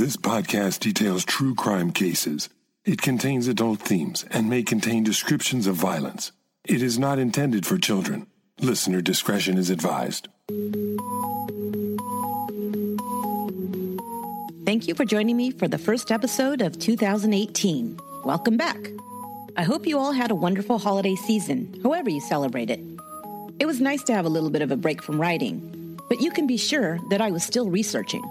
[0.00, 2.48] This podcast details true crime cases.
[2.86, 6.32] It contains adult themes and may contain descriptions of violence.
[6.64, 8.26] It is not intended for children.
[8.62, 10.28] Listener discretion is advised.
[14.64, 17.98] Thank you for joining me for the first episode of 2018.
[18.24, 18.78] Welcome back.
[19.58, 22.80] I hope you all had a wonderful holiday season, however you celebrate it.
[23.58, 26.30] It was nice to have a little bit of a break from writing, but you
[26.30, 28.22] can be sure that I was still researching.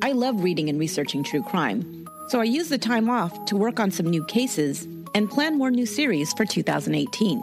[0.00, 3.80] I love reading and researching true crime, so I use the time off to work
[3.80, 7.42] on some new cases and plan more new series for 2018.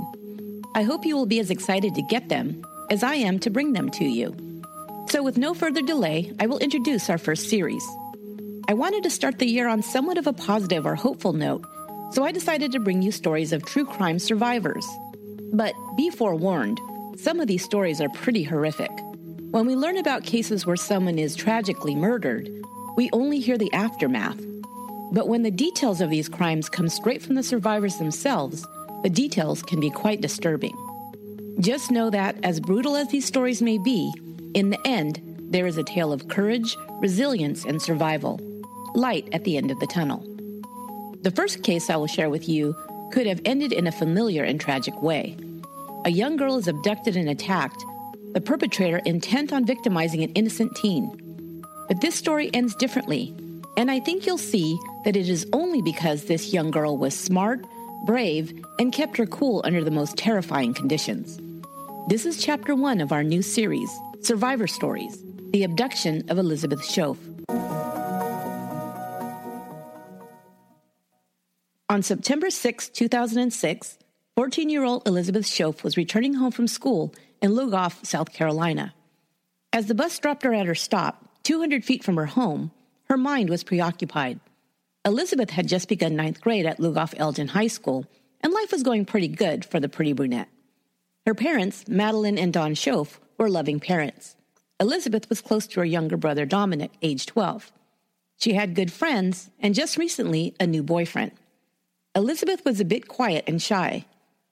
[0.74, 3.74] I hope you will be as excited to get them as I am to bring
[3.74, 4.34] them to you.
[5.10, 7.86] So, with no further delay, I will introduce our first series.
[8.70, 11.66] I wanted to start the year on somewhat of a positive or hopeful note,
[12.12, 14.88] so I decided to bring you stories of true crime survivors.
[15.52, 16.80] But be forewarned,
[17.18, 18.92] some of these stories are pretty horrific.
[19.56, 22.50] When we learn about cases where someone is tragically murdered,
[22.98, 24.38] we only hear the aftermath.
[25.14, 28.68] But when the details of these crimes come straight from the survivors themselves,
[29.04, 30.76] the details can be quite disturbing.
[31.62, 34.12] Just know that, as brutal as these stories may be,
[34.54, 38.42] in the end, there is a tale of courage, resilience, and survival.
[38.94, 40.20] Light at the end of the tunnel.
[41.22, 42.76] The first case I will share with you
[43.14, 45.38] could have ended in a familiar and tragic way.
[46.04, 47.86] A young girl is abducted and attacked
[48.36, 51.64] the perpetrator intent on victimizing an innocent teen.
[51.88, 53.34] But this story ends differently,
[53.78, 57.66] and I think you'll see that it is only because this young girl was smart,
[58.06, 61.40] brave, and kept her cool under the most terrifying conditions.
[62.10, 67.18] This is chapter one of our new series, Survivor Stories The Abduction of Elizabeth Shoaf.
[71.88, 73.98] On September 6, 2006,
[74.36, 78.94] 14 year old Elizabeth Shoaf was returning home from school in Lugoff, South Carolina.
[79.74, 82.72] As the bus dropped her at her stop, 200 feet from her home,
[83.10, 84.40] her mind was preoccupied.
[85.06, 88.06] Elizabeth had just begun ninth grade at Lugoff Elgin High School,
[88.42, 90.50] and life was going pretty good for the pretty brunette.
[91.26, 94.36] Her parents, Madeline and Don Shoaf, were loving parents.
[94.80, 97.72] Elizabeth was close to her younger brother Dominic, age 12.
[98.38, 101.32] She had good friends and just recently a new boyfriend.
[102.16, 104.06] Elizabeth was a bit quiet and shy.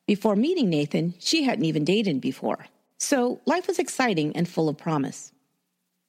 [0.08, 2.68] Before meeting Nathan, she hadn't even dated before.
[3.04, 5.34] So life was exciting and full of promise.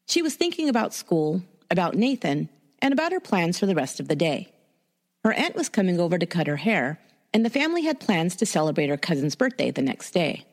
[0.06, 2.48] She was thinking about school, about Nathan,
[2.80, 4.52] and about her plans for the rest of the day.
[5.24, 7.00] Her aunt was coming over to cut her hair,
[7.32, 10.44] and the family had plans to celebrate her cousin's birthday the next day.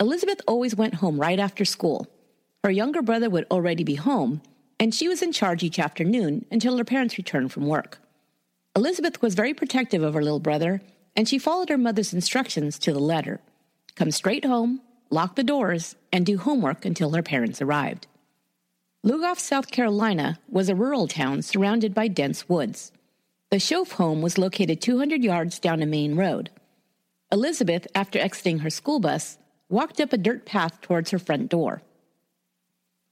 [0.00, 2.06] Elizabeth always went home right after school.
[2.64, 4.40] Her younger brother would already be home,
[4.80, 7.98] and she was in charge each afternoon until her parents returned from work.
[8.74, 10.80] Elizabeth was very protective of her little brother,
[11.14, 13.38] and she followed her mother's instructions to the letter
[13.94, 14.80] come straight home,
[15.12, 18.06] lock the doors, and do homework until her parents arrived.
[19.04, 22.92] Lugoff, South Carolina was a rural town surrounded by dense woods.
[23.50, 26.50] The Shoaf home was located 200 yards down a main road.
[27.30, 31.82] Elizabeth, after exiting her school bus, walked up a dirt path towards her front door.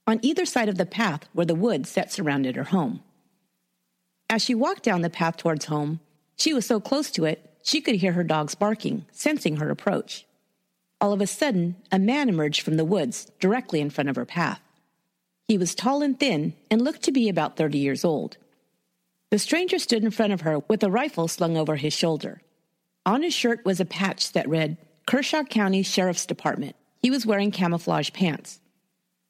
[0.07, 3.01] On either side of the path were the woods that surrounded her home.
[4.29, 5.99] As she walked down the path towards home,
[6.35, 10.25] she was so close to it she could hear her dogs barking, sensing her approach.
[11.01, 14.25] All of a sudden, a man emerged from the woods directly in front of her
[14.25, 14.61] path.
[15.47, 18.37] He was tall and thin and looked to be about 30 years old.
[19.31, 22.41] The stranger stood in front of her with a rifle slung over his shoulder.
[23.03, 26.75] On his shirt was a patch that read Kershaw County Sheriff's Department.
[26.99, 28.61] He was wearing camouflage pants.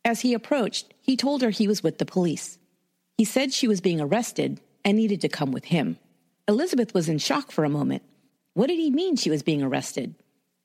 [0.04, 2.60] As he approached, he told her he was with the police.
[3.18, 5.98] He said she was being arrested and needed to come with him.
[6.50, 8.04] Elizabeth was in shock for a moment.
[8.56, 10.16] What did he mean she was being arrested?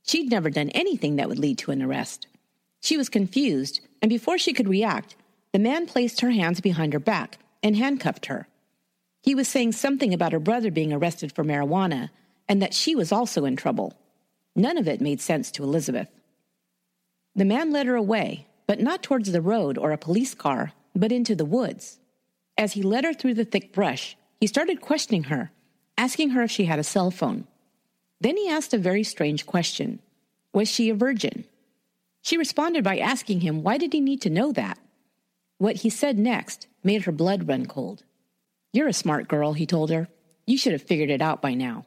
[0.07, 2.29] She'd never done anything that would lead to an arrest.
[2.81, 5.17] She was confused, and before she could react,
[5.53, 8.47] the man placed her hands behind her back and handcuffed her.
[9.23, 12.11] He was saying something about her brother being arrested for marijuana
[12.49, 13.95] and that she was also in trouble.
[14.55, 16.09] None of it made sense to Elizabeth.
[17.35, 21.11] The man led her away, but not towards the road or a police car, but
[21.11, 21.99] into the woods.
[22.57, 25.51] As he led her through the thick brush, he started questioning her,
[25.99, 27.47] asking her if she had a cell phone.
[28.21, 30.01] Then he asked a very strange question
[30.53, 31.45] Was she a virgin?
[32.23, 34.79] She responded by asking him why did he need to know that?
[35.59, 38.03] What he said next made her blood run cold.
[38.73, 40.09] You're a smart girl, he told her.
[40.47, 41.87] You should have figured it out by now.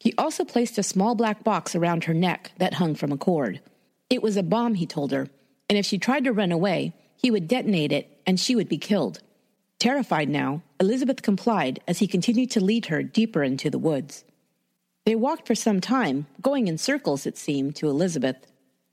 [0.00, 3.60] He also placed a small black box around her neck that hung from a cord.
[4.10, 5.28] It was a bomb, he told her,
[5.68, 8.78] and if she tried to run away, he would detonate it and she would be
[8.78, 9.20] killed.
[9.78, 14.24] Terrified now, Elizabeth complied as he continued to lead her deeper into the woods.
[15.08, 18.36] They walked for some time, going in circles, it seemed, to Elizabeth.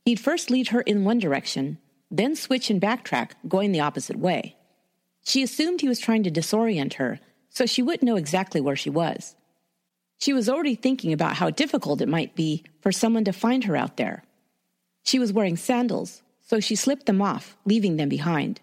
[0.06, 1.76] He'd first lead her in one direction,
[2.10, 4.56] then switch and backtrack, going the opposite way.
[5.26, 7.20] She assumed he was trying to disorient her
[7.50, 9.36] so she wouldn't know exactly where she was.
[10.16, 13.76] She was already thinking about how difficult it might be for someone to find her
[13.76, 14.24] out there.
[15.02, 18.62] She was wearing sandals, so she slipped them off, leaving them behind.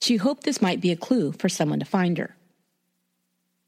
[0.00, 2.35] She hoped this might be a clue for someone to find her.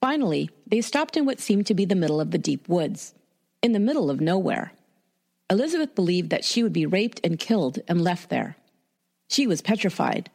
[0.00, 3.14] Finally, they stopped in what seemed to be the middle of the deep woods,
[3.62, 4.72] in the middle of nowhere.
[5.50, 8.56] Elizabeth believed that she would be raped and killed and left there.
[9.28, 10.30] She was petrified.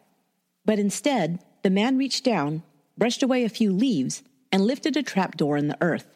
[0.66, 2.64] But instead, the man reached down,
[2.98, 6.08] brushed away a few leaves, and lifted a trap door in the earth.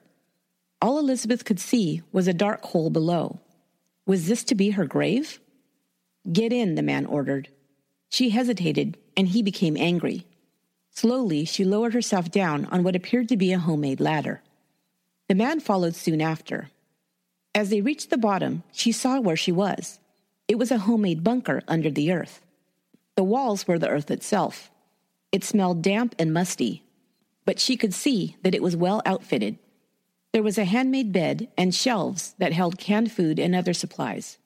[0.81, 3.39] All Elizabeth could see was a dark hole below.
[4.05, 5.39] Was this to be her grave?
[6.31, 7.49] Get in, the man ordered.
[8.09, 10.25] She hesitated, and he became angry.
[10.97, 14.41] Slowly, she lowered herself down on what appeared to be a homemade ladder.
[15.27, 16.71] The man followed soon after.
[17.53, 19.99] As they reached the bottom, she saw where she was.
[20.47, 22.41] It was a homemade bunker under the earth.
[23.13, 24.71] The walls were the earth itself.
[25.31, 26.81] It smelled damp and musty,
[27.45, 29.59] but she could see that it was well outfitted.
[30.33, 34.39] There was a handmade bed and shelves that held canned food and other supplies.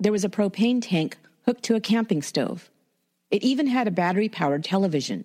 [0.00, 2.70] There was a propane tank hooked to a camping stove.
[3.30, 5.24] It even had a battery powered television.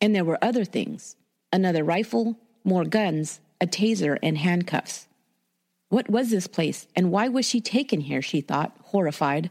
[0.00, 1.16] And there were other things
[1.52, 5.08] another rifle, more guns, a taser, and handcuffs.
[5.88, 8.20] What was this place, and why was she taken here?
[8.20, 9.50] she thought, horrified.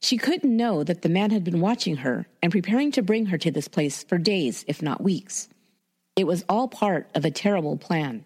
[0.00, 3.38] She couldn't know that the man had been watching her and preparing to bring her
[3.38, 5.48] to this place for days, if not weeks.
[6.16, 8.24] It was all part of a terrible plan.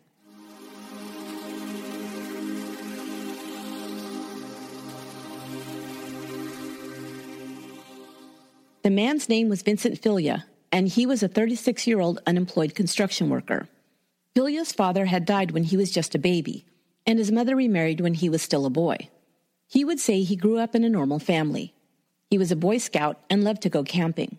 [8.83, 13.31] The man's name was Vincent Filyaw, and he was a 36 year old unemployed construction
[13.31, 13.69] worker.
[14.35, 16.65] Filyaw's father had died when he was just a baby,
[17.07, 19.09] and his mother remarried when he was still a boy.
[19.67, 21.75] He would say he grew up in a normal family.
[22.31, 24.39] He was a Boy Scout and loved to go camping.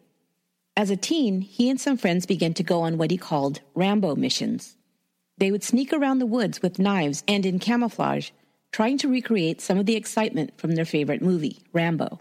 [0.78, 4.16] As a teen, he and some friends began to go on what he called Rambo
[4.16, 4.78] missions.
[5.38, 8.30] They would sneak around the woods with knives and in camouflage,
[8.72, 12.20] trying to recreate some of the excitement from their favorite movie, Rambo.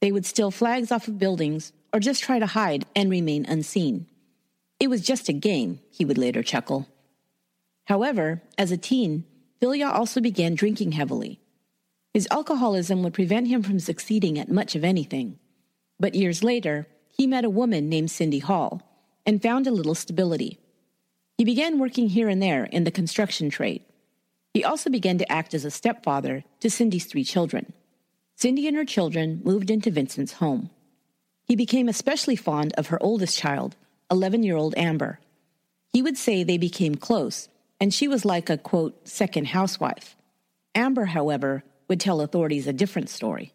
[0.00, 4.08] They would steal flags off of buildings or just try to hide and remain unseen.
[4.80, 6.88] It was just a game, he would later chuckle.
[7.84, 9.24] However, as a teen,
[9.62, 11.38] Filyaw also began drinking heavily.
[12.12, 15.38] His alcoholism would prevent him from succeeding at much of anything.
[16.00, 18.82] But years later, he met a woman named Cindy Hall
[19.24, 20.58] and found a little stability.
[21.38, 23.84] He began working here and there in the construction trade.
[24.52, 27.72] He also began to act as a stepfather to Cindy's three children.
[28.34, 30.70] Cindy and her children moved into Vincent's home.
[31.46, 33.76] He became especially fond of her oldest child,
[34.10, 35.20] 11 year old Amber.
[35.92, 37.48] He would say they became close,
[37.80, 40.16] and she was like a, quote, second housewife.
[40.74, 43.52] Amber, however, would tell authorities a different story.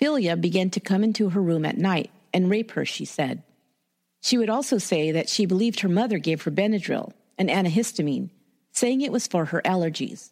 [0.00, 3.42] Filyaw began to come into her room at night and rape her, she said.
[4.22, 8.30] She would also say that she believed her mother gave her Benadryl, an antihistamine,
[8.72, 10.30] saying it was for her allergies.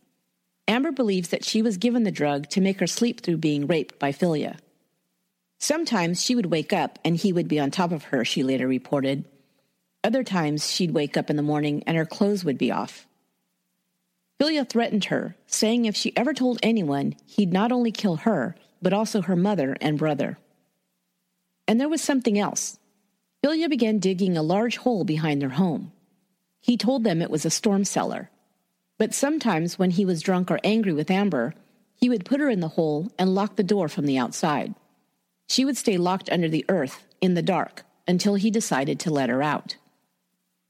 [0.67, 3.99] Amber believes that she was given the drug to make her sleep through being raped
[3.99, 4.57] by Filyaw.
[5.59, 8.69] Sometimes she would wake up and he would be on top of her, she later
[8.69, 9.25] reported.
[10.05, 13.07] Other times she'd wake up in the morning and her clothes would be off.
[14.41, 18.93] Filyaw threatened her, saying if she ever told anyone, he'd not only kill her, but
[18.93, 20.39] also her mother and brother.
[21.67, 22.79] And there was something else.
[23.43, 25.93] Filyaw began digging a large hole behind their home.
[26.61, 28.31] He told them it was a storm cellar.
[28.97, 31.55] But sometimes, when he was drunk or angry with Amber,
[31.95, 34.75] he would put her in the hole and lock the door from the outside.
[35.49, 39.31] She would stay locked under the earth, in the dark, until he decided to let
[39.31, 39.77] her out.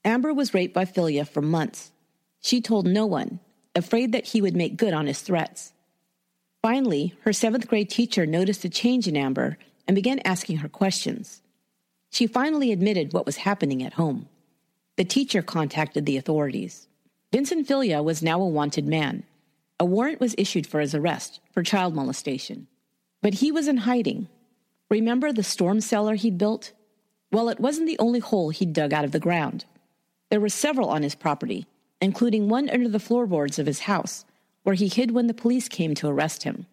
[0.05, 1.91] Amber was raped by Filyaw for months.
[2.41, 3.41] She told no one,
[3.75, 5.73] afraid that he would make good on his threats.
[6.63, 11.43] Finally, her seventh grade teacher noticed a change in Amber and began asking her questions.
[12.11, 14.29] She finally admitted what was happening at home.
[14.97, 16.89] The teacher contacted the authorities.
[17.33, 19.25] Vincent Filyaw was now a wanted man.
[19.79, 22.67] A warrant was issued for his arrest for child molestation.
[23.23, 24.29] But he was in hiding.
[24.91, 26.73] Remember the storm cellar he'd built?
[27.31, 29.67] Well, it wasn't the only hole he'd dug out of the ground.
[30.31, 31.67] There were several on his property,
[32.01, 34.25] including one under the floorboards of his house,
[34.63, 36.67] where he hid when the police came to arrest him.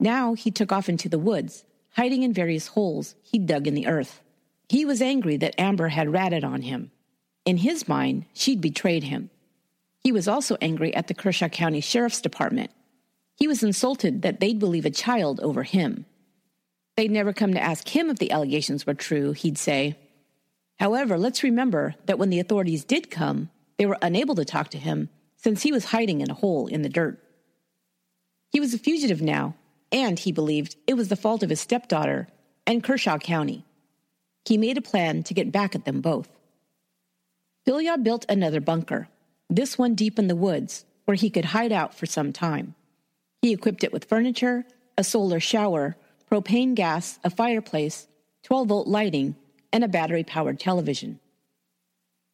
[0.00, 3.86] Now he took off into the woods, hiding in various holes he'd dug in the
[3.86, 4.20] earth.
[4.68, 6.90] He was angry that Amber had ratted on him.
[7.44, 9.30] In his mind, she'd betrayed him.
[10.00, 12.70] He was also angry at the Kershaw County Sheriff's Department.
[13.36, 16.04] He was insulted that they'd believe a child over him.
[16.98, 19.96] They'd never come to ask him if the allegations were true, he'd say.
[20.80, 24.78] However, let's remember that when the authorities did come, they were unable to talk to
[24.78, 27.22] him since he was hiding in a hole in the dirt.
[28.50, 29.54] He was a fugitive now,
[29.92, 32.26] and he believed it was the fault of his stepdaughter
[32.66, 33.64] and Kershaw County.
[34.44, 36.28] He made a plan to get back at them both.
[37.64, 39.08] Filyaw built another bunker,
[39.48, 42.74] this one deep in the woods, where he could hide out for some time.
[43.40, 44.64] He equipped it with furniture,
[44.96, 45.96] a solar shower,
[46.30, 48.08] propane gas, a fireplace,
[48.44, 49.36] 12 volt lighting,
[49.72, 51.20] and a battery powered television.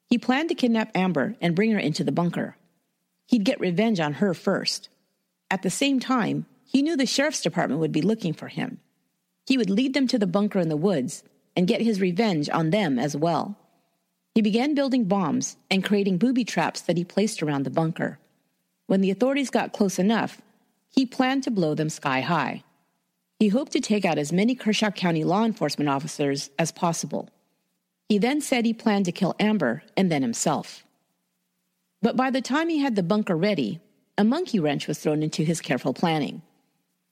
[0.08, 2.56] He planned to kidnap Amber and bring her into the bunker.
[3.26, 4.88] He'd get revenge on her first.
[5.50, 8.80] At the same time, he knew the sheriff's department would be looking for him.
[9.46, 11.22] He would lead them to the bunker in the woods
[11.56, 13.56] and get his revenge on them as well.
[14.34, 18.18] He began building bombs and creating booby traps that he placed around the bunker.
[18.86, 20.42] When the authorities got close enough,
[20.90, 22.63] he planned to blow them sky high.
[23.44, 27.28] He hoped to take out as many Kershaw County law enforcement officers as possible.
[28.08, 30.86] He then said he planned to kill Amber and then himself.
[32.00, 33.80] But by the time he had the bunker ready,
[34.16, 36.40] a monkey wrench was thrown into his careful planning.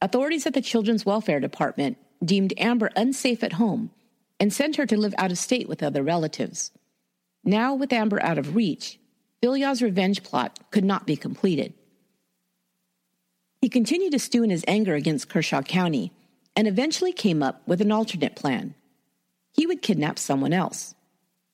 [0.00, 3.90] Authorities at the Children's Welfare Department deemed Amber unsafe at home
[4.40, 6.70] and sent her to live out of state with other relatives.
[7.44, 8.98] Now, with Amber out of reach,
[9.42, 11.74] Filyaw's revenge plot could not be completed.
[13.60, 16.10] He continued to stew in his anger against Kershaw County
[16.56, 18.74] and eventually came up with an alternate plan.
[19.52, 20.94] He would kidnap someone else.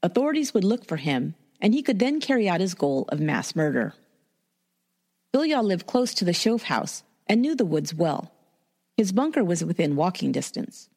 [0.03, 3.57] Authorities would look for him, and he could then carry out his goal of mass
[3.57, 3.95] murder.
[5.35, 8.33] Filyaw lived close to the Shoaf house and knew the woods well.
[8.97, 10.89] His bunker was within walking distance.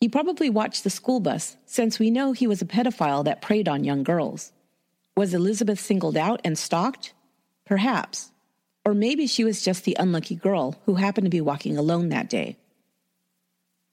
[0.00, 3.68] He probably watched the school bus, since we know he was a pedophile that preyed
[3.68, 4.52] on young girls.
[5.16, 7.14] Was Elizabeth singled out and stalked?
[7.64, 8.32] Perhaps.
[8.84, 12.28] Or maybe she was just the unlucky girl who happened to be walking alone that
[12.28, 12.56] day.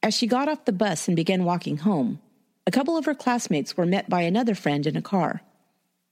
[0.02, 2.20] As she got off the bus and began walking home,
[2.66, 5.42] a couple of her classmates were met by another friend in a car.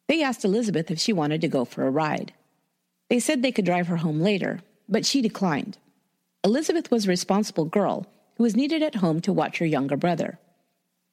[0.07, 2.33] They asked Elizabeth if she wanted to go for a ride.
[3.09, 5.77] They said they could drive her home later, but she declined.
[6.43, 10.39] Elizabeth was a responsible girl who was needed at home to watch her younger brother.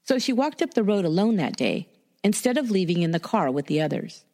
[0.02, 1.88] So she walked up the road alone that day
[2.22, 4.24] instead of leaving in the car with the others.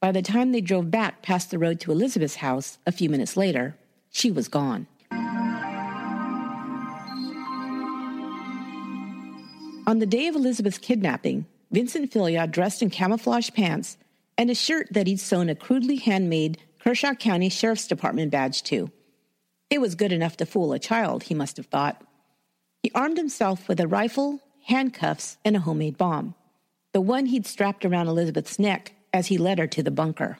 [0.00, 3.36] By the time they drove back past the road to Elizabeth's house a few minutes
[3.36, 3.76] later,
[4.10, 4.86] she was gone.
[9.90, 13.96] On the day of Elizabeth's kidnapping, Vincent Filyaw, dressed in camouflage pants
[14.38, 18.92] and a shirt that he'd sewn a crudely handmade Kershaw County Sheriff's Department badge to.
[19.68, 22.04] It was good enough to fool a child, he must have thought.
[22.84, 26.36] He armed himself with a rifle, handcuffs, and a homemade bomb,
[26.92, 30.38] the one he'd strapped around Elizabeth's neck as he led her to the bunker.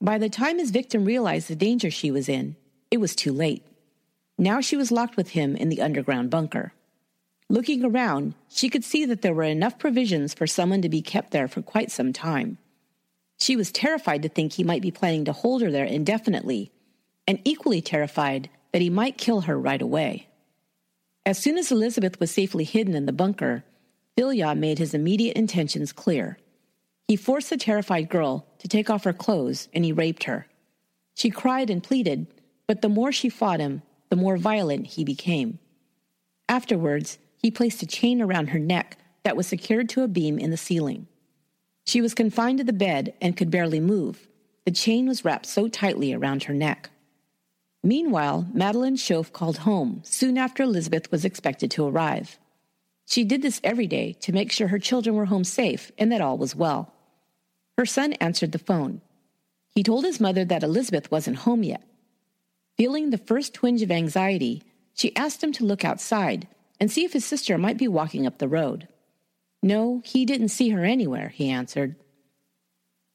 [0.00, 2.56] By the time his victim realized the danger she was in,
[2.90, 3.66] it was too late.
[4.38, 6.72] Now she was locked with him in the underground bunker.
[7.52, 11.32] Looking around, she could see that there were enough provisions for someone to be kept
[11.32, 12.56] there for quite some time.
[13.38, 16.72] She was terrified to think he might be planning to hold her there indefinitely
[17.28, 20.28] and equally terrified that he might kill her right away.
[21.26, 23.64] As soon as Elizabeth was safely hidden in the bunker,
[24.16, 26.38] Filyaw made his immediate intentions clear.
[27.06, 30.46] He forced the terrified girl to take off her clothes and he raped her.
[31.12, 32.28] She cried and pleaded,
[32.66, 35.58] but the more she fought him, the more violent he became.
[36.48, 40.50] Afterwards, he placed a chain around her neck that was secured to a beam in
[40.50, 41.08] the ceiling.
[41.84, 44.28] She was confined to the bed and could barely move.
[44.64, 46.90] The chain was wrapped so tightly around her neck.
[47.82, 52.38] Meanwhile, Madeline Shoaf called home soon after Elizabeth was expected to arrive.
[53.06, 56.20] She did this every day to make sure her children were home safe and that
[56.20, 56.94] all was well.
[57.76, 59.00] Her son answered the phone.
[59.74, 61.82] He told his mother that Elizabeth wasn't home yet.
[62.76, 64.62] Feeling the first twinge of anxiety,
[64.94, 66.46] she asked him to look outside
[66.82, 68.88] and see if his sister might be walking up the road.
[69.62, 71.94] No, he didn't see her anywhere, he answered.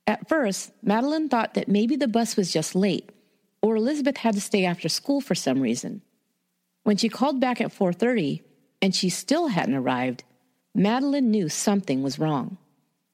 [0.07, 3.09] At first, Madeline thought that maybe the bus was just late
[3.61, 6.01] or Elizabeth had to stay after school for some reason.
[6.83, 8.41] When she called back at 4:30
[8.81, 10.23] and she still hadn't arrived,
[10.73, 12.57] Madeline knew something was wrong.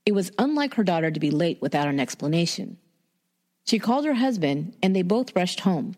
[0.05, 2.77] It was unlike her daughter to be late without an explanation.
[3.65, 5.95] She called her husband and they both rushed home.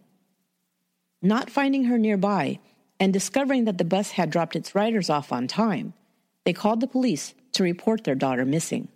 [1.22, 2.60] Not finding her nearby
[3.00, 5.94] and discovering that the bus had dropped its riders off on time,
[6.44, 8.88] they called the police to report their daughter missing.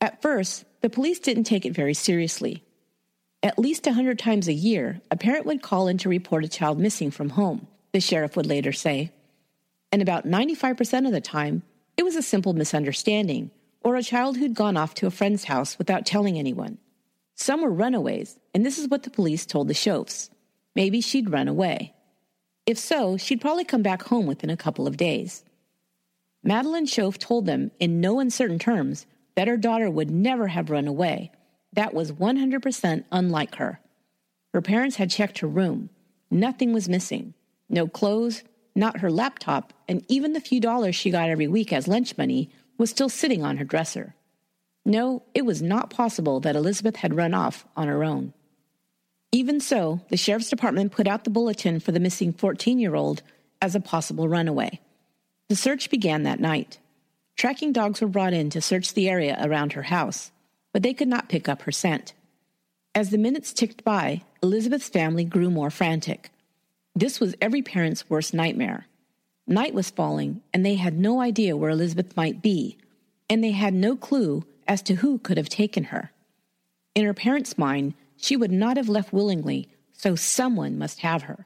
[0.00, 2.64] At first, the police didn't take it very seriously.
[3.42, 6.48] At least a hundred times a year, a parent would call in to report a
[6.48, 9.10] child missing from home, the sheriff would later say.
[9.90, 11.62] And about 95% of the time,
[11.96, 13.50] it was a simple misunderstanding
[13.84, 16.78] or a child who'd gone off to a friend's house without telling anyone.
[17.34, 20.30] Some were runaways, and this is what the police told the Shoafs.
[20.74, 21.94] Maybe she'd run away.
[22.66, 25.44] If so, she'd probably come back home within a couple of days.
[26.42, 30.86] Madeline Shoaf told them in no uncertain terms that her daughter would never have run
[30.86, 31.30] away
[31.74, 33.80] that was 100% unlike her.
[34.52, 35.90] Her parents had checked her room.
[36.30, 37.34] Nothing was missing
[37.68, 38.42] no clothes,
[38.74, 42.50] not her laptop, and even the few dollars she got every week as lunch money
[42.76, 44.14] was still sitting on her dresser.
[44.84, 48.34] No, it was not possible that Elizabeth had run off on her own.
[49.34, 53.22] Even so, the sheriff's department put out the bulletin for the missing 14 year old
[53.62, 54.78] as a possible runaway.
[55.48, 56.78] The search began that night.
[57.34, 60.30] Tracking dogs were brought in to search the area around her house,
[60.72, 62.12] but they could not pick up her scent.
[62.94, 66.30] As the minutes ticked by, Elizabeth's family grew more frantic.
[66.94, 68.86] This was every parent's worst nightmare.
[69.46, 72.76] Night was falling, and they had no idea where Elizabeth might be,
[73.30, 76.12] and they had no clue as to who could have taken her.
[76.94, 81.44] In her parents' mind, she would not have left willingly, so someone must have her.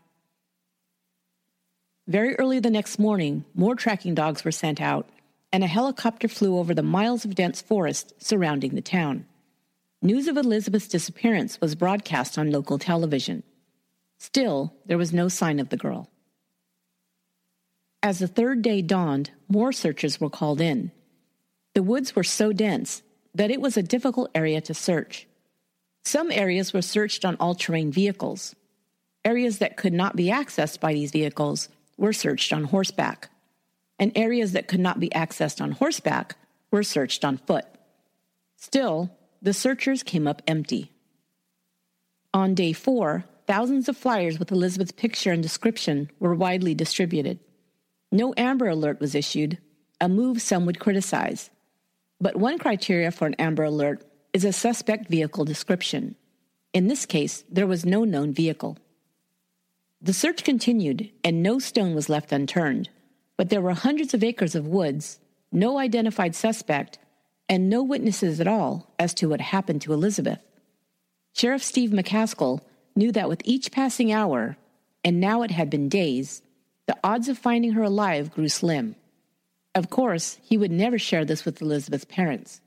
[2.06, 5.08] Very early the next morning, more tracking dogs were sent out,
[5.52, 9.26] and a helicopter flew over the miles of dense forest surrounding the town.
[10.02, 13.42] News of Elizabeth's disappearance was broadcast on local television.
[14.18, 16.10] Still, there was no sign of the girl.
[18.02, 20.92] As the third day dawned, more searchers were called in.
[21.74, 23.02] The woods were so dense
[23.34, 25.26] that it was a difficult area to search.
[26.06, 28.54] Some areas were searched on all terrain vehicles.
[29.24, 33.28] Areas that could not be accessed by these vehicles were searched on horseback.
[33.98, 36.36] And areas that could not be accessed on horseback
[36.70, 37.64] were searched on foot.
[38.54, 39.10] Still,
[39.42, 40.92] the searchers came up empty.
[42.32, 47.40] On day four, thousands of flyers with Elizabeth's picture and description were widely distributed.
[48.12, 49.58] No Amber Alert was issued,
[50.00, 51.50] a move some would criticize.
[52.20, 56.14] But one criteria for an Amber Alert is a suspect vehicle description.
[56.74, 58.76] In this case, there was no known vehicle.
[60.02, 62.90] The search continued, and no stone was left unturned,
[63.38, 66.98] but there were hundreds of acres of woods, no identified suspect,
[67.48, 70.40] and no witnesses at all as to what happened to Elizabeth.
[71.32, 72.60] Sheriff Steve McCaskill
[72.94, 74.58] knew that with each passing hour,
[75.02, 76.42] and now it had been days,
[76.84, 78.96] the odds of finding her alive grew slim.
[79.74, 82.60] Of course, he would never share this with Elizabeth's parents.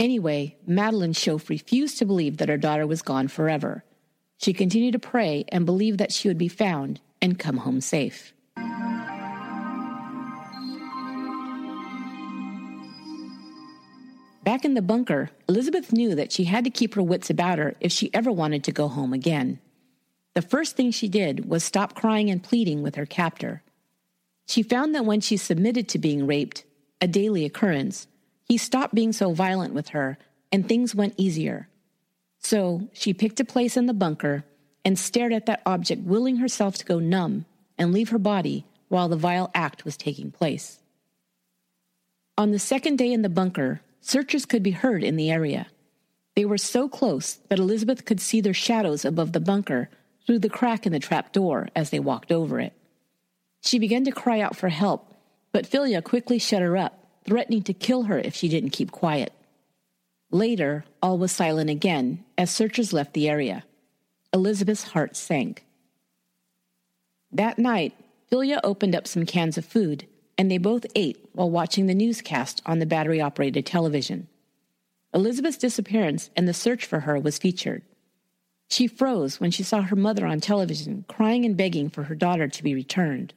[0.00, 3.84] Anyway, Madeline Shoaf refused to believe that her daughter was gone forever.
[4.38, 8.32] She continued to pray and believe that she would be found and come home safe.
[14.42, 17.74] Back in the bunker, Elizabeth knew that she had to keep her wits about her
[17.78, 19.60] if she ever wanted to go home again.
[20.32, 23.62] The first thing she did was stop crying and pleading with her captor.
[24.48, 26.64] She found that when she submitted to being raped,
[27.02, 28.06] a daily occurrence,
[28.50, 30.18] he stopped being so violent with her
[30.50, 31.68] and things went easier.
[32.40, 34.44] So she picked a place in the bunker
[34.84, 37.44] and stared at that object, willing herself to go numb
[37.78, 40.80] and leave her body while the vile act was taking place.
[42.36, 45.68] On the second day in the bunker, searchers could be heard in the area.
[46.34, 49.90] They were so close that Elizabeth could see their shadows above the bunker
[50.26, 52.72] through the crack in the trap door as they walked over it.
[53.60, 55.14] She began to cry out for help,
[55.52, 59.32] but Filyaw quickly shut her up, threatening to kill her if she didn't keep quiet.
[60.30, 63.64] Later, all was silent again as searchers left the area.
[64.32, 65.64] Elizabeth's heart sank.
[67.32, 67.94] That night,
[68.30, 70.06] Filyaw opened up some cans of food,
[70.38, 74.28] and they both ate while watching the newscast on the battery operated television.
[75.12, 77.82] Elizabeth's disappearance and the search for her was featured.
[78.68, 82.46] She froze when she saw her mother on television crying and begging for her daughter
[82.46, 83.34] to be returned.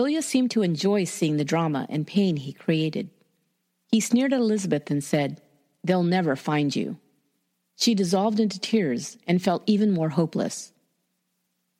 [0.00, 3.10] Filyaw seemed to enjoy seeing the drama and pain he created.
[3.92, 5.42] He sneered at Elizabeth and said,
[5.84, 6.96] They'll never find you.
[7.76, 10.72] She dissolved into tears and felt even more hopeless.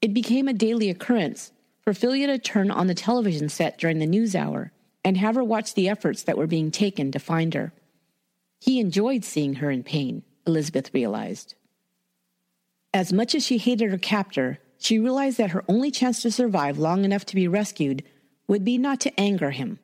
[0.02, 4.06] It became a daily occurrence for Filyaw to turn on the television set during the
[4.06, 4.70] news hour
[5.02, 7.72] and have her watch the efforts that were being taken to find her.
[8.60, 11.54] He enjoyed seeing her in pain, Elizabeth realized.
[12.92, 16.78] As much as she hated her captor, she realized that her only chance to survive
[16.78, 18.02] long enough to be rescued
[18.48, 19.78] would be not to anger him.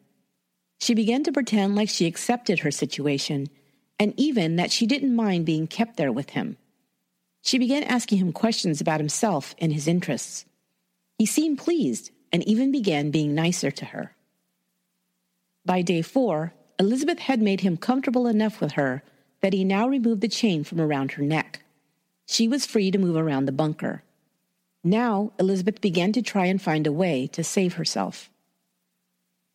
[0.80, 3.48] She began to pretend like she accepted her situation
[3.98, 6.56] and even that she didn't mind being kept there with him.
[7.42, 10.46] She began asking him questions about himself and his interests.
[11.18, 14.16] He seemed pleased and even began being nicer to her.
[15.64, 19.02] By day four, Elizabeth had made him comfortable enough with her
[19.42, 21.60] that he now removed the chain from around her neck.
[22.26, 24.02] She was free to move around the bunker.
[24.86, 28.30] Now Elizabeth began to try and find a way to save herself.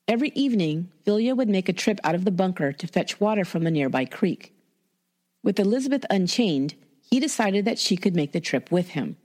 [0.06, 3.65] Every evening, Filyaw would make a trip out of the bunker to fetch water from
[3.65, 4.54] a nearby creek.
[5.41, 9.15] With Elizabeth unchained, he decided that she could make the trip with him.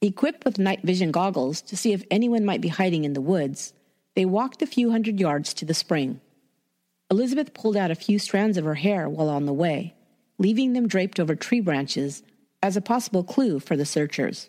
[0.00, 3.74] Equipped with night vision goggles to see if anyone might be hiding in the woods,
[4.16, 6.20] they walked a few hundred yards to the spring.
[7.12, 9.94] Elizabeth pulled out a few strands of her hair while on the way,
[10.38, 12.24] leaving them draped over tree branches
[12.60, 14.48] as a possible clue for the searchers.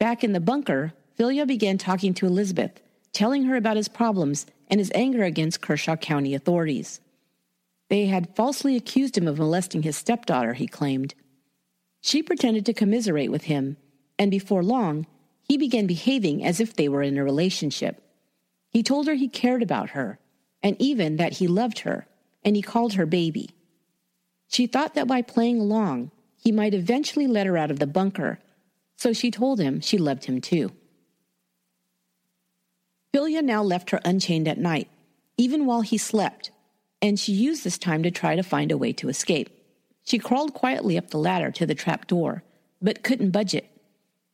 [0.00, 2.80] Back in the bunker, Filyaw began talking to Elizabeth,
[3.12, 7.00] telling her about his problems and his anger against Kershaw County authorities.
[7.90, 11.14] They had falsely accused him of molesting his stepdaughter, he claimed.
[12.00, 13.76] She pretended to commiserate with him,
[14.18, 15.06] and before long,
[15.42, 18.00] he began behaving as if they were in a relationship.
[18.70, 20.18] He told her he cared about her,
[20.62, 22.06] and even that he loved her,
[22.42, 23.50] and he called her baby.
[24.48, 28.38] She thought that by playing along, he might eventually let her out of the bunker,
[29.00, 30.70] so she told him she loved him too.
[33.14, 34.88] Filyaw now left her unchained at night,
[35.38, 36.50] even while he slept,
[37.00, 39.48] and she used this time to try to find a way to escape.
[40.04, 42.44] She crawled quietly up the ladder to the trap door,
[42.82, 43.70] but couldn't budge it.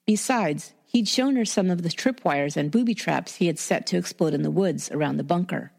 [0.05, 3.97] Besides, he'd shown her some of the tripwires and booby traps he had set to
[3.97, 5.71] explode in the woods around the bunker.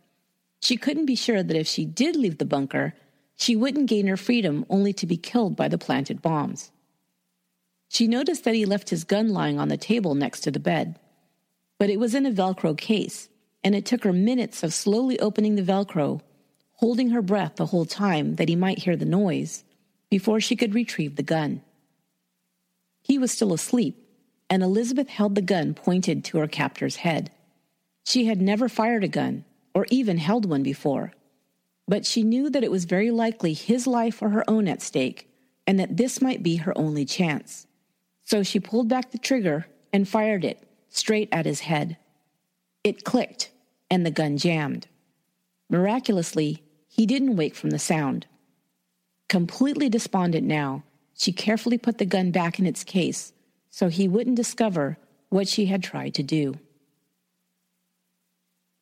[0.62, 2.94] She couldn't be sure that if she did leave the bunker,
[3.36, 6.72] she wouldn't gain her freedom only to be killed by the planted bombs.
[7.90, 11.00] She noticed that he left his gun lying on the table next to the bed
[11.78, 13.30] but it was in a Velcro case,
[13.64, 16.22] and it took her minutes of slowly opening the Velcro,
[16.74, 19.64] holding her breath the whole time that he might hear the noise,
[20.10, 21.62] before she could retrieve the gun.
[23.02, 24.04] He was still asleep,
[24.50, 27.32] and Elizabeth held the gun pointed to her captor's head.
[28.06, 31.14] She had never fired a gun, or even held one before,
[31.88, 35.30] but she knew that it was very likely his life or her own at stake,
[35.66, 37.68] and that this might be her only chance.
[38.28, 41.96] So she pulled back the trigger and fired it straight at his head.
[42.84, 43.52] It clicked,
[43.90, 44.88] and the gun jammed.
[45.70, 48.28] Miraculously, he didn't wake from the sound.
[49.30, 53.32] Completely despondent now, she carefully put the gun back in its case
[53.70, 54.98] so he wouldn't discover
[55.30, 56.60] what she had tried to do.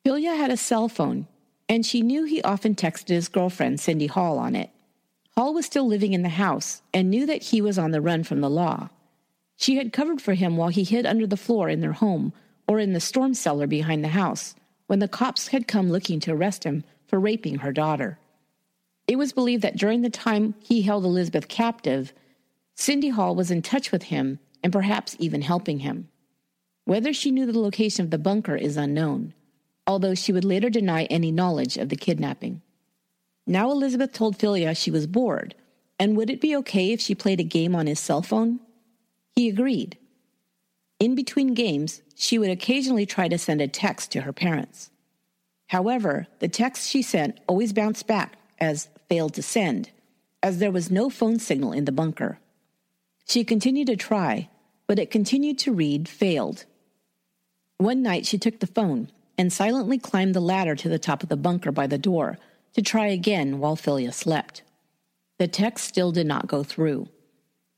[0.04, 1.28] Filyaw had a cell phone,
[1.68, 4.70] and she knew he often texted his girlfriend, Cindy Hall, on it.
[5.36, 8.24] Hall was still living in the house and knew that he was on the run
[8.24, 8.88] from the law.
[9.56, 12.32] She had covered for him while he hid under the floor in their home
[12.68, 14.54] or in the storm cellar behind the house
[14.86, 18.18] when the cops had come looking to arrest him for raping her daughter.
[19.06, 22.12] It was believed that during the time he held Elizabeth captive,
[22.74, 26.08] Cindy Hall was in touch with him and perhaps even helping him.
[26.84, 29.32] Whether she knew the location of the bunker is unknown,
[29.86, 32.62] although she would later deny any knowledge of the kidnapping.
[33.46, 35.54] Now Elizabeth told Filyaw she was bored,
[35.98, 38.60] and would it be okay if she played a game on his cell phone?
[39.36, 39.98] He agreed.
[40.98, 44.90] In between games, she would occasionally try to send a text to her parents.
[45.68, 49.90] However, the text she sent always bounced back as failed to send,
[50.42, 52.38] as there was no phone signal in the bunker.
[53.28, 54.48] She continued to try,
[54.86, 56.64] but it continued to read failed.
[57.76, 61.28] One night she took the phone and silently climbed the ladder to the top of
[61.28, 62.38] the bunker by the door
[62.72, 64.62] to try again while Filyaw slept.
[65.38, 67.08] The text still did not go through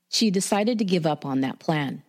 [0.09, 2.03] she decided to give up on that plan.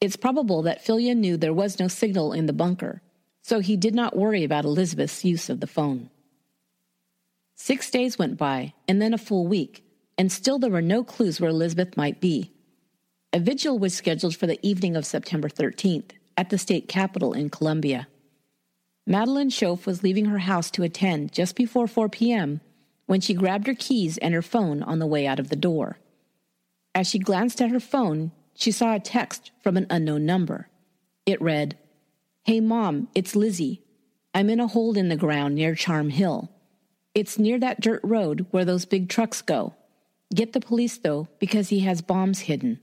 [0.00, 3.02] It's probable that Filyaw knew there was no signal in the bunker,
[3.42, 6.10] so he did not worry about Elizabeth's use of the phone.
[7.54, 9.82] Six days went by, and then a full week,
[10.18, 12.52] and still there were no clues where Elizabeth might be.
[13.32, 17.50] A vigil was scheduled for the evening of September 13th at the state capitol in
[17.50, 18.08] Columbia.
[19.06, 22.60] Madeline Shoaf was leaving her house to attend just before 4 p.m.
[23.06, 25.98] when she grabbed her keys and her phone on the way out of the door.
[26.96, 30.70] As she glanced at her phone, she saw a text from an unknown number.
[31.26, 31.76] It read,
[32.44, 33.82] Hey mom, it's Lizzie.
[34.34, 36.50] I'm in a hole in the ground near Charm Hill.
[37.14, 39.74] It's near that dirt road where those big trucks go.
[40.34, 42.80] Get the police though, because he has bombs hidden.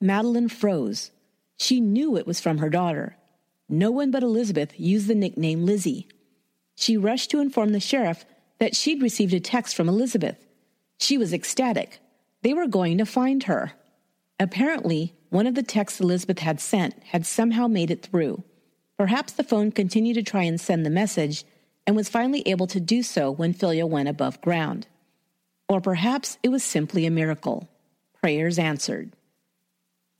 [0.00, 1.10] Madeline froze.
[1.56, 3.16] She knew it was from her daughter.
[3.68, 6.06] No one but Elizabeth used the nickname Lizzie.
[6.76, 8.24] She rushed to inform the sheriff
[8.60, 10.46] that she'd received a text from Elizabeth.
[11.00, 11.98] She was ecstatic.
[12.42, 13.72] They were going to find her.
[14.38, 18.44] Apparently, one of the texts Elizabeth had sent had somehow made it through.
[18.96, 21.44] Perhaps the phone continued to try and send the message
[21.86, 24.86] and was finally able to do so when Filyaw went above ground.
[25.68, 27.68] Or perhaps it was simply a miracle.
[28.20, 29.12] Prayers answered.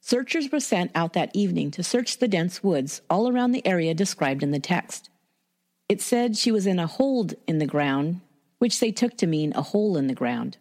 [0.00, 3.94] Searchers were sent out that evening to search the dense woods all around the area
[3.94, 5.10] described in the text.
[5.88, 8.20] It said she was in a hold in the ground,
[8.58, 10.56] which they took to mean a hole in the ground.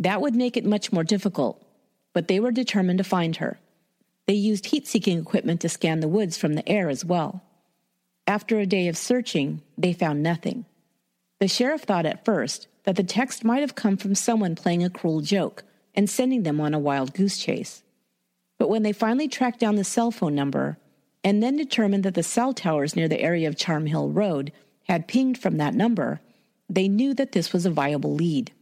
[0.00, 1.62] That would make it much more difficult,
[2.14, 3.60] but they were determined to find her.
[4.26, 7.42] They used heat seeking equipment to scan the woods from the air as well.
[8.26, 10.64] After a day of searching, they found nothing.
[11.38, 14.90] The sheriff thought at first that the text might have come from someone playing a
[14.90, 17.82] cruel joke and sending them on a wild goose chase.
[18.58, 20.78] But when they finally tracked down the cell phone number
[21.22, 24.52] and then determined that the cell towers near the area of Charm Hill Road
[24.84, 26.20] had pinged from that number,
[26.70, 28.52] they knew that this was a viable lead.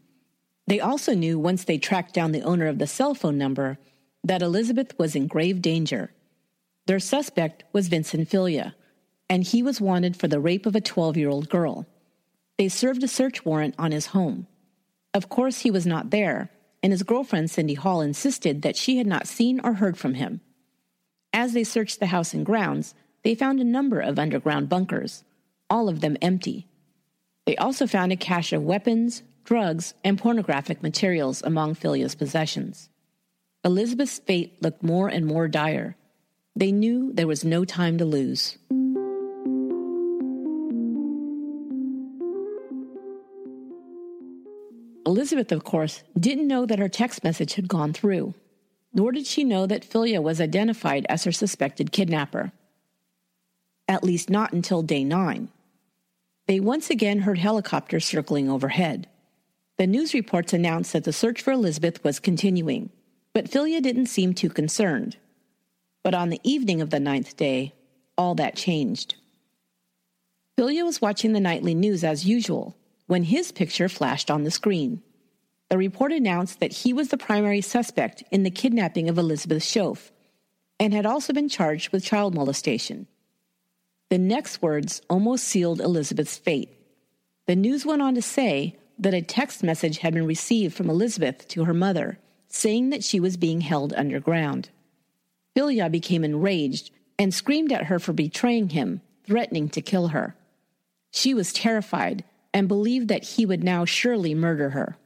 [0.69, 3.79] They also knew once they tracked down the owner of the cell phone number
[4.23, 6.13] that Elizabeth was in grave danger.
[6.87, 8.75] Their suspect was Vincent Filyaw,
[9.31, 11.87] and he was wanted for the rape of a 12 year old girl.
[12.59, 14.47] They served a search warrant on his home.
[15.15, 16.51] Of course, he was not there,
[16.83, 20.43] and his girlfriend Cindy Hall insisted that she had not seen or heard from him.
[21.33, 25.25] As they searched the house and grounds, they found a number of underground bunkers,
[25.71, 26.69] all of them empty.
[27.47, 32.91] They also found a cache of weapons, drugs, and pornographic materials among Filyaw's possessions.
[33.65, 35.97] Elizabeth's fate looked more and more dire.
[36.55, 38.59] They knew there was no time to lose.
[45.07, 48.35] Elizabeth, of course, didn't know that her text message had gone through,
[48.93, 52.53] nor did she know that Filyaw was identified as her suspected kidnapper.
[53.89, 55.49] At least not until day nine.
[56.47, 59.09] They once again heard helicopters circling overhead.
[59.79, 62.91] The news reports announced that the search for Elizabeth was continuing,
[63.33, 65.17] but Filyaw didn't seem too concerned.
[66.03, 67.75] But on the evening of the ninth day,
[68.17, 69.15] all that changed.
[70.59, 75.01] Filyaw was watching the nightly news as usual when his picture flashed on the screen.
[75.71, 80.11] The report announced that he was the primary suspect in the kidnapping of Elizabeth Shoaf
[80.81, 83.07] and had also been charged with child molestation.
[84.11, 86.71] The next words almost sealed Elizabeth's fate.
[87.47, 91.47] The news went on to say that a text message had been received from Elizabeth
[91.49, 94.71] to her mother saying that she was being held underground.
[95.55, 100.35] Filyaw became enraged and screamed at her for betraying him, threatening to kill her.
[101.11, 104.97] She was terrified and believed that he would now surely murder her.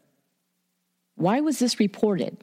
[1.16, 2.36] Why was this reported?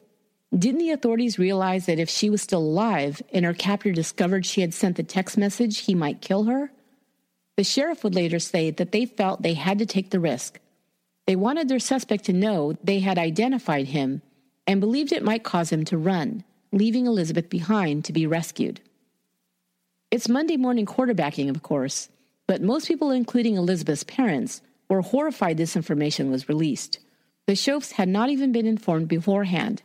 [0.56, 4.60] Didn't the authorities realize that if she was still alive and her captor discovered she
[4.60, 6.70] had sent the text message, he might kill her?
[7.56, 10.58] The sheriff would later say that they felt they had to take the risk.
[11.30, 14.20] They wanted their suspect to know they had identified him
[14.66, 18.80] and believed it might cause him to run, leaving Elizabeth behind to be rescued.
[20.10, 22.08] It's Monday morning quarterbacking, of course,
[22.48, 26.98] but most people, including Elizabeth's parents, were horrified this information was released.
[27.46, 29.84] The Shoafs had not even been informed beforehand.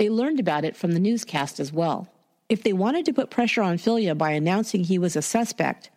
[0.00, 2.08] They learned about it from the newscast as well.
[2.48, 5.88] If they wanted to put pressure on Filyaw by announcing he was a suspect,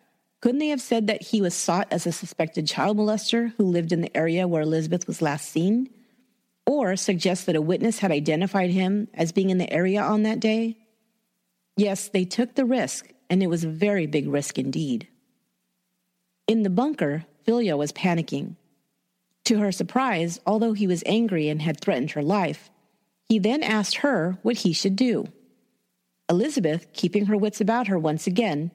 [0.44, 3.94] couldn't they have said that he was sought as a suspected child molester who lived
[3.94, 5.90] in the area where Elizabeth was last seen?
[6.66, 10.42] Or suggest that a witness had identified him as being in the area on that
[10.42, 10.76] day?
[11.78, 15.08] Yes, they took the risk, and it was a very big risk indeed.
[16.46, 18.58] In the bunker, Filyaw was panicking.
[19.46, 22.70] To her surprise, although he was angry and had threatened her life,
[23.30, 25.24] he then asked her what he should do.
[26.30, 28.72] Elizabeth, keeping her wits about her once again,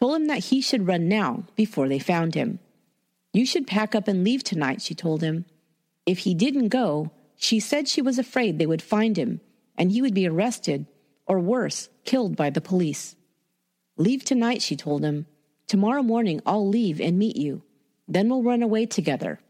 [0.00, 2.58] told him that he should run now before they found him.
[3.32, 5.44] You should pack up and leave tonight, she told him.
[6.06, 9.40] If he didn't go, she said she was afraid they would find him
[9.76, 10.86] and he would be arrested,
[11.26, 13.16] or worse, killed by the police.
[13.96, 15.26] Leave tonight, she told him.
[15.68, 17.62] Tomorrow morning I'll leave and meet you.
[18.06, 19.40] Then we'll run away together.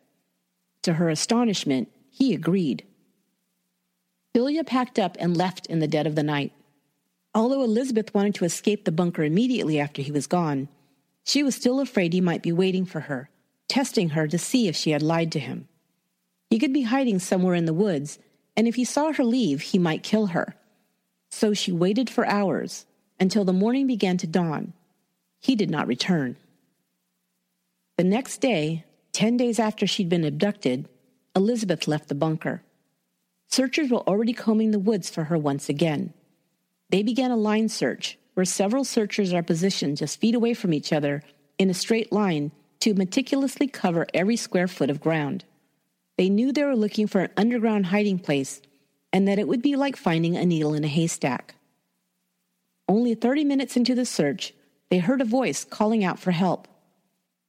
[0.82, 2.84] To her astonishment, he agreed.
[4.34, 6.52] Filyaw packed up and left in the dead of the night.
[7.34, 10.68] Although Elizabeth wanted to escape the bunker immediately after he was gone,
[11.24, 13.30] she was still afraid he might be waiting for her,
[13.68, 15.68] testing her to see if she had lied to him.
[16.48, 18.18] He could be hiding somewhere in the woods,
[18.56, 20.56] and if he saw her leave, he might kill her.
[21.30, 22.86] So she waited for hours
[23.20, 24.72] until the morning began to dawn.
[25.38, 26.36] He did not return.
[27.96, 30.88] The next day, 10 days after she'd been abducted,
[31.36, 32.62] Elizabeth left the bunker.
[33.46, 36.12] Searchers were already combing the woods for her once again.
[36.90, 40.92] They began a line search where several searchers are positioned just feet away from each
[40.92, 41.22] other
[41.58, 45.44] in a straight line to meticulously cover every square foot of ground.
[46.16, 48.60] They knew they were looking for an underground hiding place
[49.12, 51.54] and that it would be like finding a needle in a haystack.
[52.88, 54.52] Only 30 minutes into the search,
[54.88, 56.66] they heard a voice calling out for help.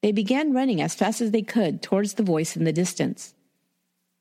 [0.01, 3.33] They began running as fast as they could towards the voice in the distance.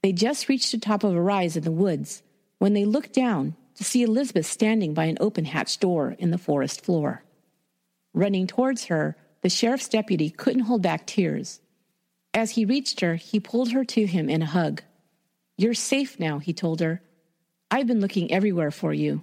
[0.02, 2.22] They just reached the top of a rise in the woods
[2.58, 6.36] when they looked down to see Elizabeth standing by an open hatch door in the
[6.36, 7.24] forest floor.
[8.12, 11.60] Running towards her, the sheriff's deputy couldn't hold back tears.
[12.34, 14.82] As he reached her, he pulled her to him in a hug.
[15.56, 17.00] You're safe now, he told her.
[17.70, 19.22] I've been looking everywhere for you.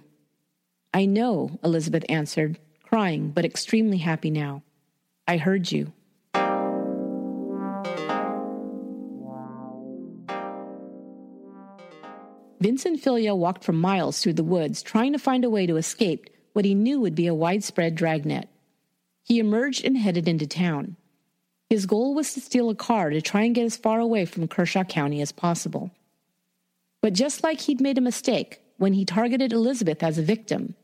[0.92, 4.64] I know, Elizabeth answered, crying but extremely happy now.
[5.28, 5.92] I heard you.
[12.60, 16.28] Vincent Filyaw walked for miles through the woods, trying to find a way to escape
[16.52, 18.48] what he knew would be a widespread dragnet.
[19.22, 20.96] He emerged and headed into town.
[21.70, 24.48] His goal was to steal a car to try and get as far away from
[24.48, 25.90] Kershaw County as possible.
[27.00, 30.74] But just like he'd made a mistake when he targeted Elizabeth as a victim,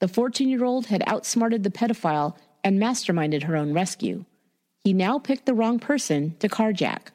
[0.00, 4.26] The 14 year old had outsmarted the pedophile and masterminded her own rescue.
[4.82, 7.08] He now picked the wrong person to carjack.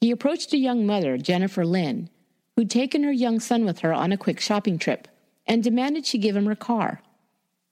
[0.00, 2.10] He approached a young mother, Jennifer Lynn,
[2.56, 5.08] who'd taken her young son with her on a quick shopping trip,
[5.46, 7.02] and demanded she give him her car.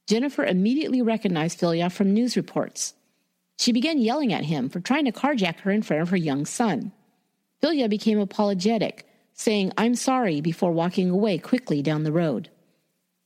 [0.06, 2.94] Jennifer immediately recognized Filyaw from news reports.
[3.58, 6.46] She began yelling at him for trying to carjack her in front of her young
[6.46, 6.92] son.
[7.62, 12.50] Filyaw became apologetic, saying, I'm sorry, before walking away quickly down the road.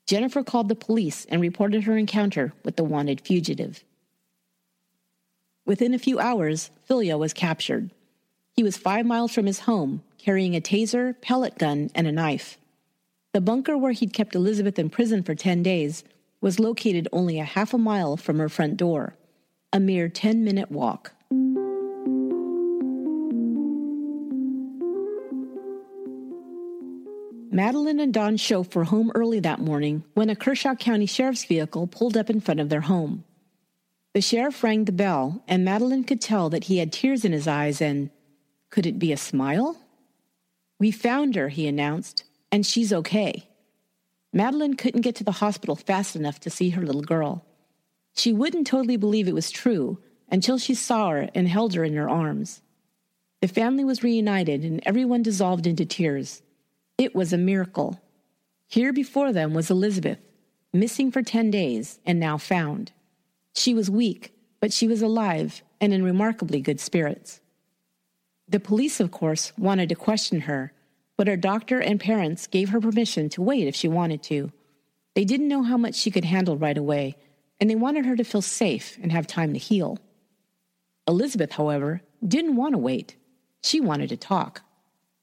[0.06, 3.84] Jennifer called the police and reported her encounter with the wanted fugitive.
[5.64, 7.90] Within a few hours, Filyaw was captured.
[8.54, 12.58] He was five miles from his home, carrying a taser, pellet gun, and a knife.
[13.32, 16.04] The bunker where he'd kept Elizabeth in prison for 10 days
[16.42, 19.16] was located only a half a mile from her front door,
[19.72, 21.12] a mere 10 minute walk.
[27.50, 31.86] Madeline and Don Shoaf were home early that morning when a Kershaw County Sheriff's vehicle
[31.86, 33.24] pulled up in front of their home.
[34.14, 37.48] The sheriff rang the bell, and Madeline could tell that he had tears in his
[37.48, 38.10] eyes and
[38.72, 39.76] could it be a smile?
[40.80, 43.46] We found her, he announced, and she's okay.
[44.32, 47.44] Madeline couldn't get to the hospital fast enough to see her little girl.
[48.16, 49.98] She wouldn't totally believe it was true
[50.30, 52.62] until she saw her and held her in her arms.
[53.42, 56.40] The family was reunited and everyone dissolved into tears.
[56.96, 58.00] It was a miracle.
[58.68, 60.18] Here before them was Elizabeth,
[60.72, 62.92] missing for 10 days and now found.
[63.54, 67.41] She was weak, but she was alive and in remarkably good spirits.
[68.52, 70.74] The police, of course, wanted to question her,
[71.16, 74.52] but her doctor and parents gave her permission to wait if she wanted to.
[75.14, 77.16] They didn't know how much she could handle right away,
[77.58, 79.98] and they wanted her to feel safe and have time to heal.
[81.08, 83.16] Elizabeth, however, didn't want to wait.
[83.62, 84.60] She wanted to talk.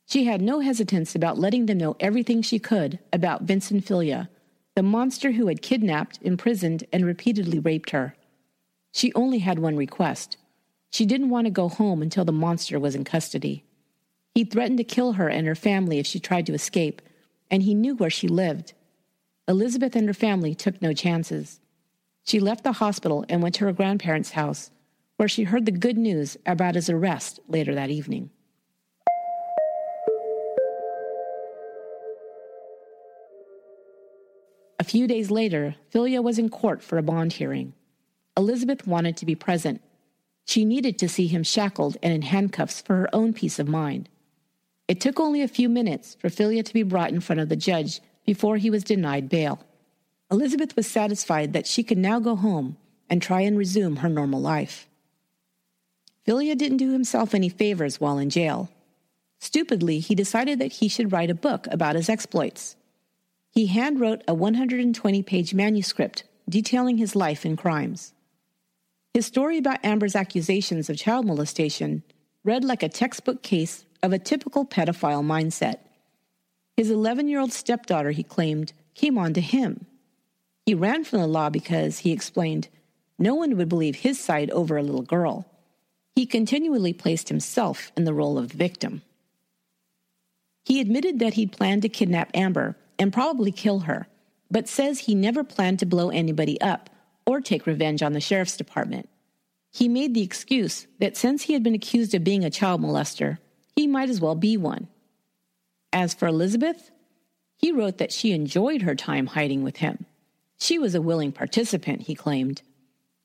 [0.07, 4.27] She had no hesitance about letting them know everything she could about Vincent Filyaw,
[4.75, 8.15] the monster who had kidnapped, imprisoned, and repeatedly raped her.
[8.91, 10.37] She only had one request.
[10.91, 13.63] She didn't want to go home until the monster was in custody.
[14.33, 17.01] He threatened to kill her and her family if she tried to escape,
[17.51, 18.73] and he knew where she lived.
[19.47, 21.59] Elizabeth and her family took no chances.
[22.23, 24.71] She left the hospital and went to her grandparents' house,
[25.17, 28.29] where she heard the good news about his arrest later that evening.
[34.79, 37.73] A few days later, Filyaw was in court for a bond hearing.
[38.37, 39.81] Elizabeth wanted to be present.
[40.49, 44.09] She needed to see him shackled and in handcuffs for her own peace of mind.
[44.87, 47.55] It took only a few minutes for Filyaw to be brought in front of the
[47.55, 49.63] judge before he was denied bail.
[50.31, 52.77] Elizabeth was satisfied that she could now go home
[53.11, 54.89] and try and resume her normal life.
[56.25, 58.71] Filyaw didn't do himself any favors while in jail.
[59.37, 62.75] Stupidly, he decided that he should write a book about his exploits.
[63.51, 68.15] He handwrote a 120 page manuscript detailing his life and crimes.
[69.13, 72.03] His story about Amber's accusations of child molestation
[72.43, 75.79] read like a textbook case of a typical pedophile mindset.
[76.77, 79.85] His 11 year old stepdaughter, he claimed, came on to him.
[80.65, 82.69] He ran from the law because, he explained,
[83.17, 85.45] no one would believe his side over a little girl.
[86.15, 89.01] He continually placed himself in the role of the victim.
[90.63, 94.07] He admitted that he'd planned to kidnap Amber and probably kill her,
[94.51, 96.89] but says he never planned to blow anybody up
[97.29, 99.07] or take revenge on the sheriff's department.
[99.71, 103.37] He made the excuse that since he had been accused of being a child molester,
[103.75, 104.87] he might as well be one.
[105.93, 106.89] As for Elizabeth,
[107.55, 110.07] he wrote that she enjoyed her time hiding with him.
[110.59, 112.63] She was a willing participant, he claimed.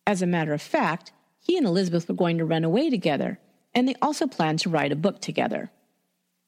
[0.06, 3.38] As a matter of fact, he and Elizabeth were going to run away together,
[3.74, 5.70] and they also planned to write a book together.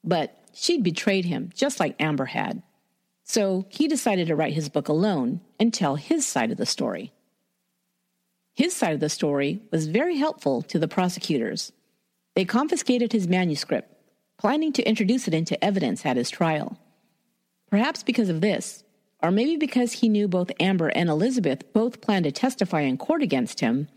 [0.03, 2.61] But she'd betrayed him, just like Amber had.
[3.23, 7.13] So he decided to write his book alone and tell his side of the story.
[8.57, 11.71] His side of the story was very helpful to the prosecutors.
[12.35, 13.93] They confiscated his manuscript,
[14.39, 16.79] planning to introduce it into evidence at his trial.
[17.69, 18.83] Perhaps because of this,
[19.21, 23.21] or maybe because he knew both Amber and Elizabeth both planned to testify in court
[23.21, 23.89] against him,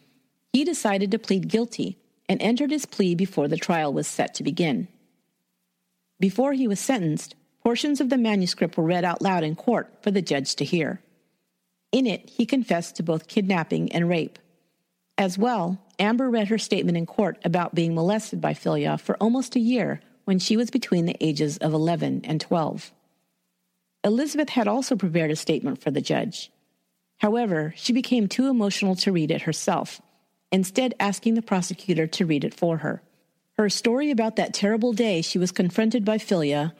[0.52, 1.98] he decided to plead guilty
[2.28, 4.88] and entered his plea before the trial was set to begin.
[6.20, 10.10] Before he was sentenced, Portions of the manuscript were read out loud in court for
[10.10, 11.02] the judge to hear.
[11.92, 14.38] In it, he confessed to both kidnapping and rape.
[15.20, 19.54] As well, Amber read her statement in court about being molested by Filyaw for almost
[19.54, 22.90] a year when she was between the ages of 11 and 12.
[24.02, 26.50] Elizabeth had also prepared a statement for the judge.
[27.18, 30.00] However, she became too emotional to read it herself,
[30.50, 33.02] instead, asking the prosecutor to read it for her.
[33.58, 36.72] Her story about that terrible day she was confronted by Filyaw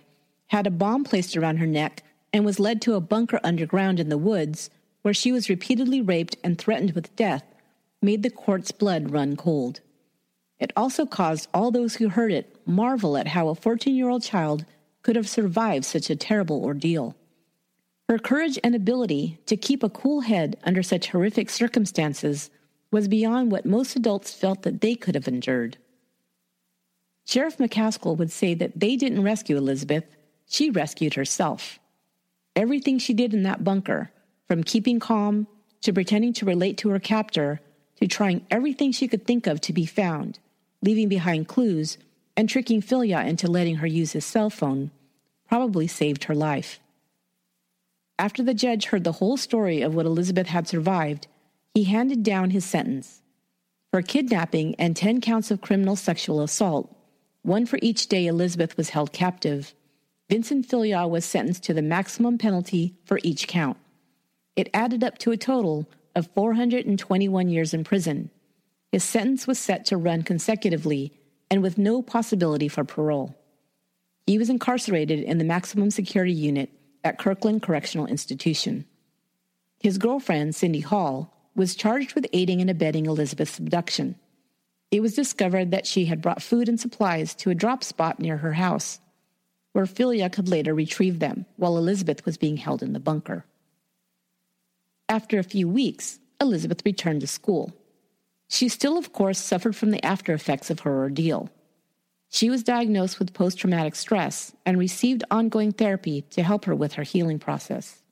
[0.47, 4.09] had a bomb placed around her neck, and was led to a bunker underground in
[4.09, 4.71] the woods,
[5.03, 7.45] where she was repeatedly raped and threatened with death,
[8.03, 9.81] made the court's blood run cold.
[10.59, 14.23] It also caused all those who heard it marvel at how a 14 year old
[14.23, 14.65] child
[15.03, 17.17] could have survived such a terrible ordeal.
[18.09, 22.51] Her courage and ability to keep a cool head under such horrific circumstances
[22.91, 25.79] was beyond what most adults felt that they could have endured.
[27.25, 30.05] Sheriff McCaskill would say that they didn't rescue Elizabeth,
[30.47, 31.79] she rescued herself.
[32.57, 34.11] Everything she did in that bunker,
[34.49, 35.47] from keeping calm
[35.83, 37.61] to pretending to relate to her captor
[38.01, 40.39] to trying everything she could think of to be found,
[40.83, 41.99] leaving behind clues,
[42.37, 44.91] and tricking Filyaw into letting her use his cell phone,
[45.49, 46.81] probably saved her life.
[48.19, 51.27] After the judge heard the whole story of what Elizabeth had survived,
[51.75, 53.23] he handed down his sentence.
[53.91, 56.95] For kidnapping and 10 counts of criminal sexual assault,
[57.43, 59.75] one for each day Elizabeth was held captive,
[60.29, 63.77] Vincent Filyaw was sentenced to the maximum penalty for each count.
[64.55, 68.31] It added up to a total of 421 years in prison.
[68.93, 71.13] His sentence was set to run consecutively
[71.51, 73.37] and with no possibility for parole.
[74.27, 76.71] He was incarcerated in the maximum security unit
[77.03, 78.85] at Kirkland Correctional Institution.
[79.81, 84.17] His girlfriend, Cindy Hall, was charged with aiding and abetting Elizabeth's abduction.
[84.91, 88.37] It was discovered that she had brought food and supplies to a drop spot near
[88.39, 89.01] her house,
[89.73, 93.45] where Filyaw could later retrieve them while Elizabeth was being held in the bunker.
[95.11, 97.75] After a few weeks, Elizabeth returned to school.
[98.49, 101.51] She still, of course, suffered from the after effects of her ordeal.
[102.31, 106.93] She was diagnosed with post traumatic stress and received ongoing therapy to help her with
[106.93, 108.03] her healing process.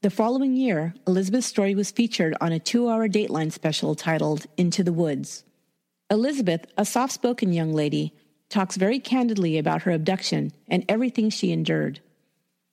[0.00, 4.82] The following year, Elizabeth's story was featured on a two hour Dateline special titled Into
[4.82, 5.44] the Woods.
[6.10, 8.14] Elizabeth, a soft spoken young lady,
[8.48, 12.00] talks very candidly about her abduction and everything she endured.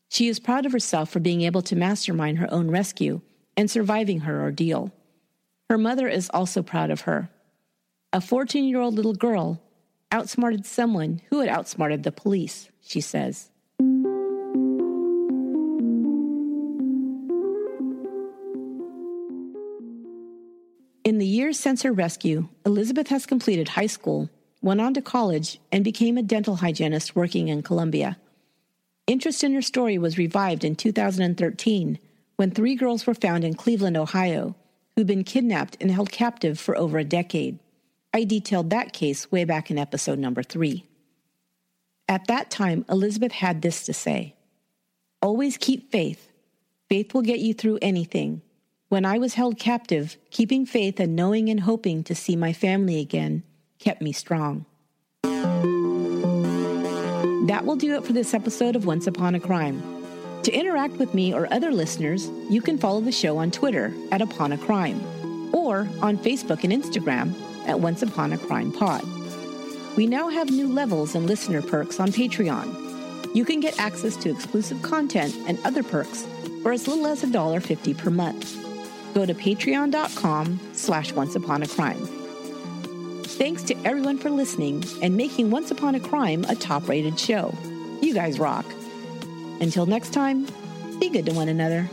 [0.10, 3.22] She is proud of herself for being able to mastermind her own rescue
[3.55, 4.91] and surviving her ordeal.
[5.70, 7.30] Her mother is also proud of her.
[8.12, 9.62] A 14 year old little girl
[10.12, 13.51] outsmarted someone who had outsmarted the police, she says.
[21.05, 24.30] In the years since her rescue, Elizabeth has completed high school,
[24.62, 28.18] went on to college, and became a dental hygienist working in Columbia.
[29.10, 31.97] Interest in her story was revived in 2013
[32.36, 34.55] when three girls were found in Cleveland, Ohio,
[34.95, 37.57] who'd been kidnapped and held captive for over a decade.
[38.14, 40.86] I detailed that case way back in episode number three.
[42.07, 44.36] At that time, Elizabeth had this to say
[45.24, 46.32] Always keep faith.
[46.88, 48.43] Faith will get you through anything.
[48.89, 52.99] When I was held captive, keeping faith and knowing and hoping to see my family
[52.99, 53.41] again
[53.80, 54.68] kept me strong.
[57.49, 59.81] That will do it for this episode of Once Upon a Crime.
[60.43, 64.21] To interact with me or other listeners, you can follow the show on Twitter at
[64.21, 65.01] Upon a Crime
[65.51, 67.33] or on Facebook and Instagram
[67.67, 69.03] at Once Upon a Crime Pod.
[69.97, 73.35] We now have new levels and listener perks on Patreon.
[73.35, 76.27] You can get access to exclusive content and other perks
[76.61, 78.63] for as little as $1.50 per month.
[79.15, 82.18] Go to patreon.com slash once upon a crime.
[83.39, 87.55] Thanks to everyone for listening and making Once Upon a Crime a top rated show.
[88.01, 88.65] You guys rock.
[89.61, 90.45] Until next time,
[90.99, 91.89] be good to one another.